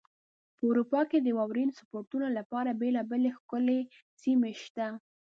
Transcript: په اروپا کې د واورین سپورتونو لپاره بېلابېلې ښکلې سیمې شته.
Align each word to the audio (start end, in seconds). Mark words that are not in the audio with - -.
په 0.55 0.61
اروپا 0.69 1.01
کې 1.09 1.17
د 1.21 1.27
واورین 1.37 1.69
سپورتونو 1.79 2.27
لپاره 2.37 2.77
بېلابېلې 2.81 3.31
ښکلې 3.37 3.79
سیمې 4.21 4.51
شته. 4.63 4.87